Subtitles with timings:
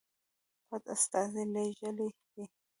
[0.67, 2.43] پټ استازي لېږلي دي.